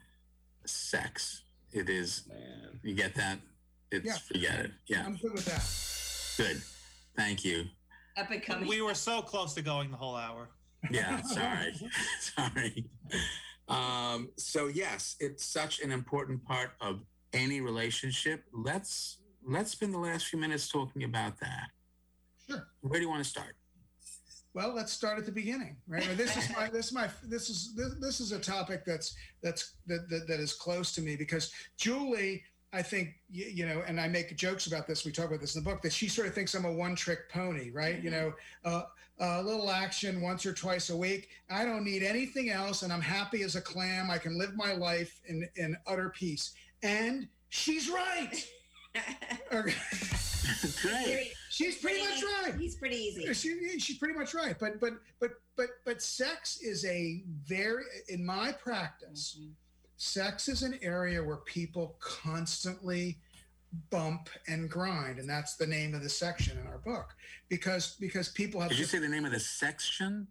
[0.65, 1.43] Sex.
[1.71, 2.23] It is.
[2.27, 2.79] Man.
[2.83, 3.39] You get that?
[3.91, 4.17] It's yeah.
[4.17, 4.71] forget it.
[4.87, 5.05] Yeah.
[5.05, 6.45] I'm good with that.
[6.45, 6.61] Good.
[7.15, 7.65] Thank you.
[8.17, 8.67] Up and coming.
[8.67, 10.49] We were so close to going the whole hour.
[10.91, 11.21] Yeah.
[11.23, 11.73] Sorry.
[12.19, 12.85] sorry.
[13.67, 17.01] Um, so yes, it's such an important part of
[17.33, 18.43] any relationship.
[18.53, 21.69] Let's let's spend the last few minutes talking about that.
[22.49, 22.67] Sure.
[22.81, 23.55] Where do you want to start?
[24.53, 26.05] Well, let's start at the beginning, right?
[26.17, 29.75] This is my this is my this is this, this is a topic that's that's
[29.87, 34.01] that, that that is close to me because Julie, I think you, you know, and
[34.01, 35.05] I make jokes about this.
[35.05, 36.95] We talk about this in the book that she sort of thinks I'm a one
[36.95, 37.97] trick pony, right?
[37.97, 38.05] Mm-hmm.
[38.05, 38.33] You know,
[38.65, 38.83] uh,
[39.19, 41.29] a little action once or twice a week.
[41.51, 44.09] I don't need anything else, and I'm happy as a clam.
[44.09, 46.53] I can live my life in in utter peace.
[46.81, 48.47] And she's right.
[50.81, 51.33] Great.
[51.49, 52.55] She's pretty much right.
[52.55, 53.33] He's pretty easy.
[53.33, 54.55] She, she's pretty much right.
[54.59, 59.37] But but but but but sex is a very in my practice.
[59.39, 59.51] Mm-hmm.
[59.97, 63.17] Sex is an area where people constantly
[63.89, 67.07] bump and grind, and that's the name of the section in our book
[67.49, 68.69] because because people have.
[68.69, 70.27] Did you say the name of the section?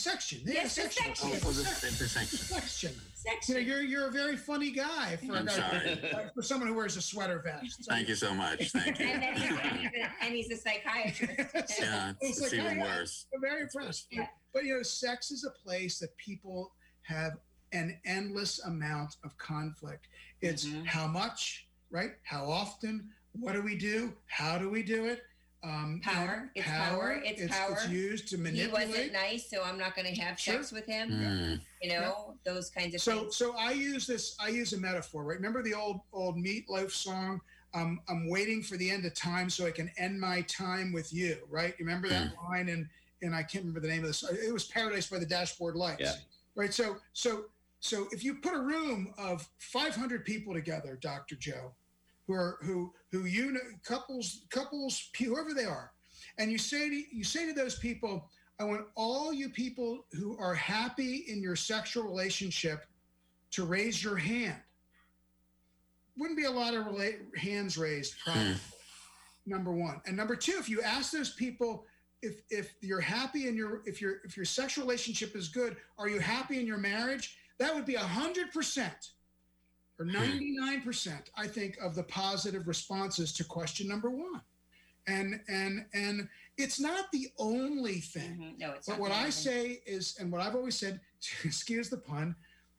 [0.00, 0.40] A section.
[0.46, 1.14] Yeah, yes, a section.
[1.14, 1.30] section.
[1.30, 2.38] Oh, oh the, the section.
[2.38, 2.92] section.
[3.12, 3.54] Section.
[3.54, 6.00] You know, you're you're a very funny guy for I'm sorry.
[6.34, 7.84] for someone who wears a sweater vest.
[7.84, 8.70] So Thank you so much.
[8.70, 9.04] Thank you.
[9.04, 11.80] and, then he's, and, he's a, and he's a psychiatrist.
[11.80, 13.26] yeah, it's, it's even worse.
[13.34, 14.06] I'm very impressed.
[14.10, 14.26] Yeah.
[14.54, 17.32] But you know, sex is a place that people have
[17.72, 20.08] an endless amount of conflict.
[20.40, 20.84] It's mm-hmm.
[20.84, 22.12] how much, right?
[22.22, 23.10] How often?
[23.32, 24.14] What do we do?
[24.28, 25.24] How do we do it?
[25.62, 26.50] Um, power.
[26.54, 26.88] It's power.
[26.88, 27.22] power.
[27.24, 27.72] It's, it's, power.
[27.72, 28.86] It's used to manipulate.
[28.86, 30.54] He wasn't nice, so I'm not going to have sure.
[30.54, 31.10] sex with him.
[31.10, 31.60] Mm.
[31.82, 32.52] You know yeah.
[32.52, 33.36] those kinds of so, things.
[33.36, 34.36] So I use this.
[34.40, 35.36] I use a metaphor, right?
[35.36, 37.40] Remember the old old Meat Loaf song?
[37.74, 41.12] Um, I'm waiting for the end of time so I can end my time with
[41.12, 41.74] you, right?
[41.78, 42.48] You remember that mm.
[42.48, 42.68] line?
[42.70, 42.88] And
[43.22, 44.22] and I can't remember the name of this.
[44.22, 46.14] It was Paradise by the Dashboard Lights, yeah.
[46.54, 46.72] right?
[46.72, 47.44] So so
[47.80, 51.34] so if you put a room of 500 people together, Dr.
[51.36, 51.72] Joe,
[52.30, 55.90] who are who who you know couples couples whoever they are.
[56.38, 58.28] And you say to you say to those people
[58.60, 62.84] i want all you people who are happy in your sexual relationship
[63.52, 64.60] to raise your hand.
[66.16, 68.30] Wouldn't be a lot of rela- hands raised hmm.
[68.30, 68.56] probably
[69.46, 70.00] number one.
[70.06, 71.84] And number two if you ask those people
[72.22, 76.08] if if you're happy in your if your if your sexual relationship is good are
[76.08, 77.36] you happy in your marriage?
[77.58, 79.10] That would be a hundred percent
[80.00, 84.40] or 99%, I think, of the positive responses to question number one.
[85.06, 88.32] And and and it's not the only thing.
[88.32, 88.58] Mm-hmm.
[88.58, 91.00] No, it's but what I say is, and what I've always said,
[91.44, 92.34] excuse the pun,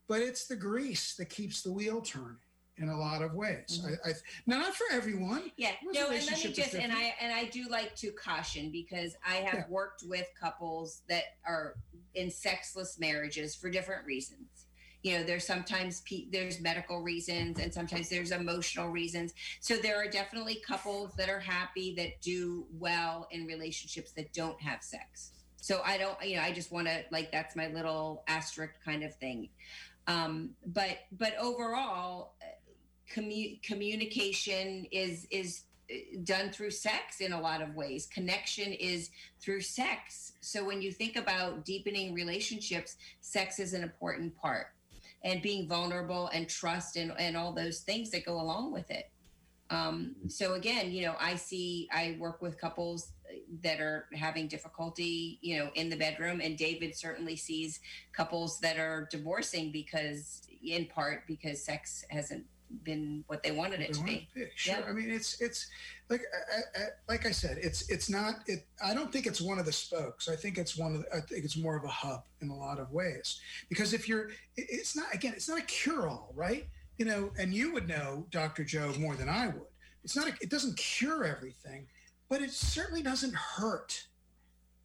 [0.07, 2.37] but it's the grease that keeps the wheel turning
[2.77, 3.81] in a lot of ways.
[3.83, 3.93] Mm-hmm.
[4.05, 4.13] I, I,
[4.45, 5.51] not for everyone.
[5.57, 5.71] Yeah.
[5.83, 9.35] No, and let me just and I and I do like to caution because I
[9.35, 9.65] have yeah.
[9.69, 11.75] worked with couples that are
[12.13, 14.67] in sexless marriages for different reasons
[15.03, 19.33] you know there's sometimes pe- there's medical reasons and sometimes there's emotional reasons.
[19.59, 24.59] So there are definitely couples that are happy that do well in relationships that don't
[24.61, 25.31] have sex.
[25.57, 29.03] So i don't you know i just want to like that's my little asterisk kind
[29.03, 29.49] of thing.
[30.07, 32.33] Um but but overall
[33.13, 38.07] commu- communication is is uh, done through sex in a lot of ways.
[38.07, 39.09] Connection is
[39.39, 40.33] through sex.
[40.41, 44.67] So when you think about deepening relationships sex is an important part
[45.23, 49.11] and being vulnerable and trust and, and all those things that go along with it.
[49.69, 53.13] Um, so again, you know, I see, I work with couples
[53.63, 57.79] that are having difficulty, you know, in the bedroom, and David certainly sees
[58.11, 62.45] couples that are divorcing because, in part, because sex hasn't
[62.83, 64.27] been what they wanted it to be.
[64.33, 64.47] be.
[64.55, 64.75] Sure.
[64.79, 64.85] Yeah.
[64.87, 65.67] I mean, it's it's
[66.09, 66.21] like
[66.53, 68.65] I, I, like I said, it's it's not it.
[68.83, 70.27] I don't think it's one of the spokes.
[70.27, 71.01] I think it's one of.
[71.03, 73.39] The, I think it's more of a hub in a lot of ways.
[73.69, 76.67] Because if you're, it's not again, it's not a cure all, right?
[76.97, 78.63] You know, and you would know, Dr.
[78.63, 79.67] Joe, more than I would.
[80.03, 80.27] It's not.
[80.27, 81.87] A, it doesn't cure everything,
[82.29, 84.07] but it certainly doesn't hurt.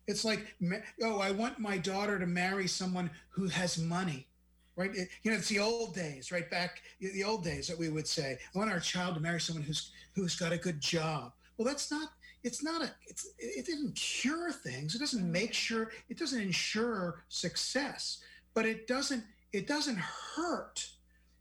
[0.09, 0.55] It's like,
[1.03, 4.29] oh, I want my daughter to marry someone who has money
[4.77, 4.95] right?
[4.95, 6.49] It, you know, it's the old days, right?
[6.51, 9.65] Back the old days that we would say, I want our child to marry someone
[9.65, 11.33] who's who's got a good job.
[11.57, 12.11] Well, that's not.
[12.45, 12.91] It's not a.
[13.09, 14.95] It's it didn't cure things.
[14.95, 15.91] It doesn't make sure.
[16.09, 18.19] It doesn't ensure success.
[18.55, 19.25] But it doesn't.
[19.53, 20.87] It doesn't hurt.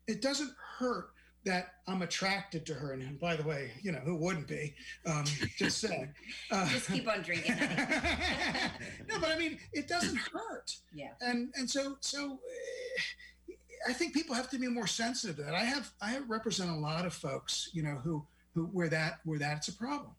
[0.07, 1.09] It doesn't hurt
[1.45, 2.93] that I'm attracted to her.
[2.93, 4.73] And by the way, you know, who wouldn't be?
[5.05, 5.23] Um,
[5.57, 6.13] just saying.
[6.51, 7.55] Uh, just keep on drinking.
[9.07, 10.75] no, but I mean, it doesn't hurt.
[10.93, 11.11] Yeah.
[11.21, 12.39] And and so so.
[13.87, 15.55] I think people have to be more sensitive to that.
[15.55, 19.39] I have I represent a lot of folks, you know, who who where that where
[19.39, 20.11] that's a problem.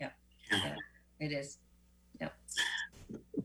[0.00, 0.10] Yeah.
[0.50, 0.74] yeah.
[1.20, 1.58] It is.
[2.20, 2.28] Yeah.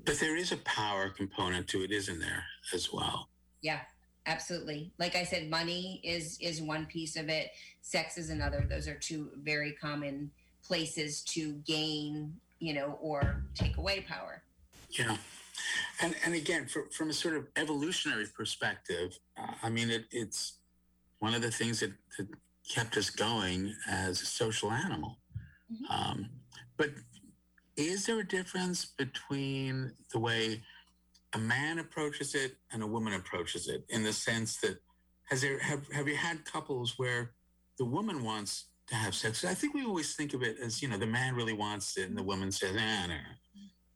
[0.06, 3.30] But there is a power component to it, isn't there, as well?
[3.62, 3.82] Yeah,
[4.28, 4.92] absolutely.
[5.00, 7.52] Like I said, money is is one piece of it.
[7.82, 8.68] Sex is another.
[8.70, 10.30] Those are two very common
[10.64, 14.44] places to gain, you know, or take away power.
[14.90, 15.18] Yeah.
[16.02, 20.60] And, and again, for, from a sort of evolutionary perspective, uh, I mean, it, it's
[21.20, 22.28] one of the things that, that
[22.70, 25.18] kept us going as a social animal.
[25.72, 25.92] Mm-hmm.
[25.92, 26.30] Um,
[26.76, 26.90] but
[27.76, 30.62] is there a difference between the way
[31.34, 34.78] a man approaches it and a woman approaches it in the sense that
[35.30, 37.32] has there have, have you had couples where
[37.78, 40.88] the woman wants to have sex i think we always think of it as you
[40.88, 43.16] know the man really wants it and the woman says ah, no.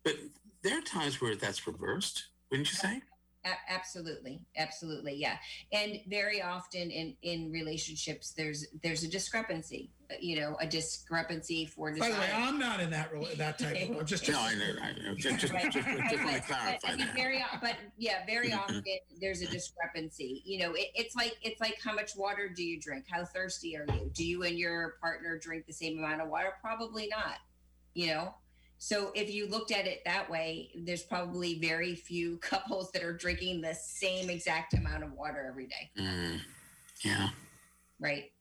[0.03, 0.15] but
[0.63, 3.01] there are times where that's reversed wouldn't you say
[3.69, 5.37] absolutely absolutely yeah
[5.73, 11.65] and very often in in relationships there's there's a discrepancy uh, you know a discrepancy
[11.65, 12.09] for desire.
[12.09, 14.53] by the way i'm not in that that type of I'm just, just no i
[14.53, 15.15] know, I know.
[15.15, 15.71] just, just, right.
[15.71, 17.15] just, just, just want to clarify but, that.
[17.15, 18.83] very but yeah very often
[19.19, 22.79] there's a discrepancy you know it, it's like it's like how much water do you
[22.79, 26.29] drink how thirsty are you do you and your partner drink the same amount of
[26.29, 27.37] water probably not
[27.95, 28.33] you know
[28.83, 33.13] so if you looked at it that way, there's probably very few couples that are
[33.13, 35.91] drinking the same exact amount of water every day.
[35.99, 36.39] Mm,
[37.05, 37.29] yeah.
[37.99, 38.31] Right.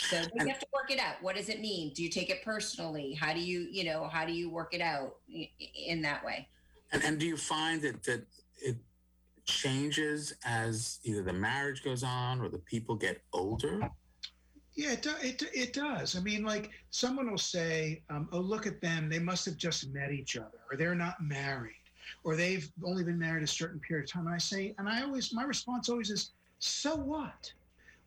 [0.00, 1.22] So you have to work it out.
[1.22, 1.92] What does it mean?
[1.94, 3.12] Do you take it personally?
[3.14, 6.48] How do you, you know, how do you work it out in that way?
[6.90, 8.26] And, and do you find that that
[8.60, 8.76] it
[9.44, 13.88] changes as either the marriage goes on or the people get older?
[14.74, 16.16] Yeah, it, do, it, it does.
[16.16, 19.08] I mean, like someone will say, um, oh, look at them.
[19.08, 21.74] They must have just met each other, or they're not married,
[22.24, 24.26] or they've only been married a certain period of time.
[24.26, 27.52] And I say, and I always, my response always is, so what?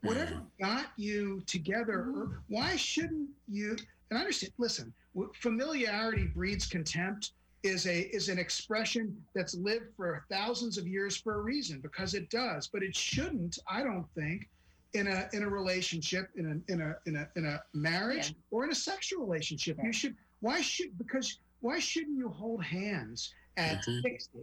[0.02, 0.64] Whatever mm-hmm.
[0.64, 3.78] got you together, why shouldn't you?
[4.10, 4.94] And I understand, listen,
[5.36, 7.32] familiarity breeds contempt
[7.64, 12.14] is a is an expression that's lived for thousands of years for a reason because
[12.14, 14.48] it does but it shouldn't i don't think
[14.94, 18.42] in a in a relationship in a in a in a in a marriage yeah.
[18.52, 19.78] or in a sexual relationship.
[19.78, 19.86] Yeah.
[19.86, 24.00] You should why should because why shouldn't you hold hands at mm-hmm.
[24.02, 24.40] 60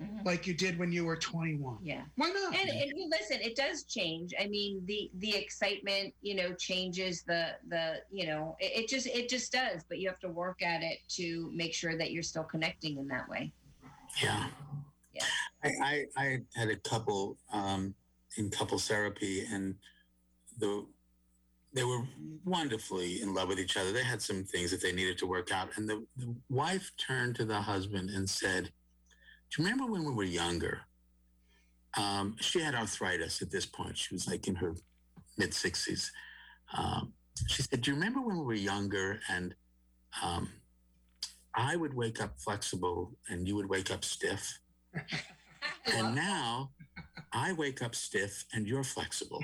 [0.00, 0.26] mm-hmm.
[0.26, 3.84] like you did when you were 21 yeah why not and, and listen it does
[3.84, 8.88] change i mean the the excitement you know changes the the you know it, it,
[8.88, 12.12] just it just does but you have to work at it to make sure that
[12.12, 13.50] you're still connecting in that way
[14.22, 14.46] yeah
[15.14, 15.22] yeah
[15.64, 17.94] i i, I had a couple um
[18.38, 19.74] in couples therapy and
[20.58, 20.86] the
[21.74, 22.02] they were
[22.44, 23.92] wonderfully in love with each other.
[23.92, 25.68] They had some things that they needed to work out.
[25.76, 28.64] And the, the wife turned to the husband and said,
[29.50, 30.80] Do you remember when we were younger?
[31.96, 33.98] Um, she had arthritis at this point.
[33.98, 34.74] She was like in her
[35.36, 36.10] mid 60s.
[36.76, 37.12] Um,
[37.48, 39.54] she said, Do you remember when we were younger and
[40.22, 40.50] um,
[41.54, 44.58] I would wake up flexible and you would wake up stiff?
[45.86, 46.70] and now
[47.32, 49.42] I wake up stiff and you're flexible.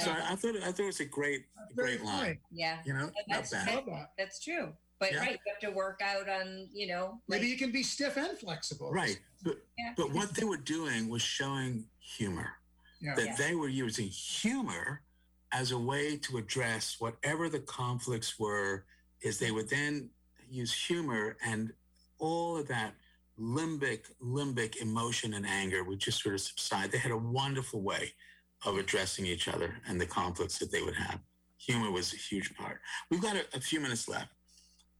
[0.00, 1.44] so I, I, thought I thought it was a great
[1.74, 2.38] great line.
[2.52, 3.86] Yeah, you know, that's, not bad.
[3.86, 4.72] That, that's true.
[5.00, 5.18] But yeah.
[5.18, 7.20] right, you have to work out on you know.
[7.28, 8.92] Like, Maybe you can be stiff and flexible.
[8.92, 9.92] Right, but yeah.
[9.96, 12.50] but what they were doing was showing humor.
[13.00, 13.14] Yeah.
[13.16, 15.02] That they were using humor
[15.52, 18.84] as a way to address whatever the conflicts were.
[19.22, 20.10] Is they would then
[20.50, 21.72] use humor and
[22.18, 22.94] all of that
[23.40, 26.92] limbic limbic emotion and anger would just sort of subside.
[26.92, 28.12] They had a wonderful way
[28.64, 31.20] of addressing each other and the conflicts that they would have.
[31.58, 32.80] Humor was a huge part.
[33.10, 34.28] We've got a, a few minutes left.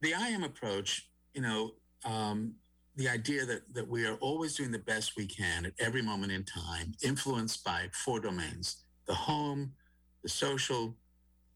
[0.01, 1.73] The I am approach, you know,
[2.05, 2.55] um,
[2.97, 6.33] the idea that that we are always doing the best we can at every moment
[6.33, 9.73] in time, influenced by four domains: the home,
[10.23, 10.97] the social,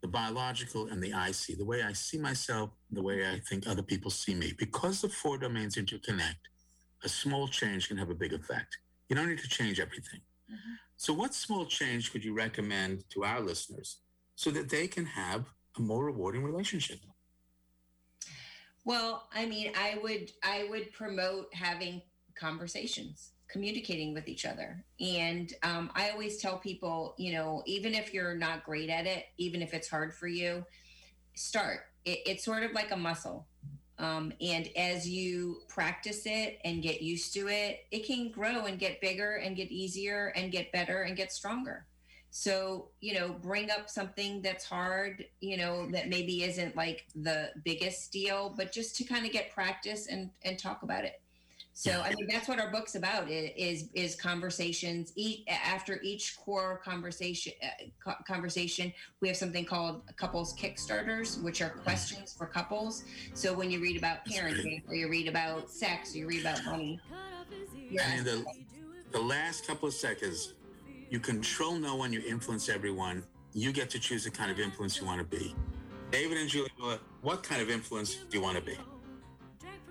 [0.02, 1.54] the biological, and the I see.
[1.54, 4.52] The way I see myself, the way I think other people see me.
[4.58, 6.36] Because the four domains interconnect,
[7.04, 8.78] a small change can have a big effect.
[9.08, 10.20] You don't need to change everything.
[10.50, 10.74] Mm-hmm.
[10.96, 13.98] So, what small change could you recommend to our listeners
[14.34, 15.46] so that they can have
[15.76, 16.98] a more rewarding relationship?
[18.84, 22.02] Well, I mean, I would I would promote having
[22.34, 28.12] conversations, communicating with each other, and um, I always tell people, you know, even if
[28.12, 30.64] you're not great at it, even if it's hard for you,
[31.34, 31.80] start.
[32.04, 33.46] It, it's sort of like a muscle
[33.98, 38.78] um, and as you practice it and get used to it, it can grow and
[38.78, 41.86] get bigger and get easier and get better and get stronger.
[42.30, 47.50] So, you know, bring up something that's hard, you know, that maybe isn't like the
[47.64, 51.20] biggest deal, but just to kind of get practice and and talk about it.
[51.78, 55.12] So, I mean, that's what our book's about i- is is conversations.
[55.14, 57.52] Each after each core conversation
[58.04, 63.04] uh, conversation, we have something called couples kickstarters, which are questions for couples.
[63.32, 66.64] So when you read about parenting, or you read about sex, or you read about
[66.64, 66.98] money,
[67.88, 68.44] you're And in the,
[69.12, 70.54] the last couple of seconds,
[71.10, 73.22] you control no one, you influence everyone.
[73.54, 75.54] You get to choose the kind of influence you want to be.
[76.10, 78.76] David and Julia, what kind of influence do you want to be?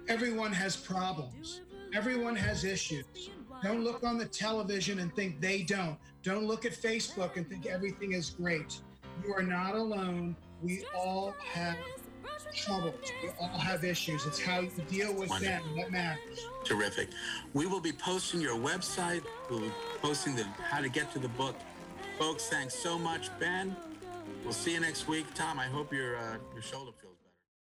[0.09, 1.61] Everyone has problems.
[1.97, 3.31] Everyone has issues.
[3.63, 5.97] Don't look on the television and think they don't.
[6.21, 8.81] Don't look at Facebook and think everything is great.
[9.25, 10.35] You are not alone.
[10.61, 11.75] We all have
[12.53, 12.93] troubles.
[13.23, 14.27] We all have issues.
[14.27, 16.47] It's how you deal with them that matters.
[16.63, 17.09] Terrific.
[17.55, 19.23] We will be posting your website.
[19.49, 21.55] We'll be posting the how to get to the book.
[22.19, 23.75] Folks, thanks so much, Ben.
[24.43, 25.25] We'll see you next week.
[25.33, 27.06] Tom, I hope your uh, your shoulder feels.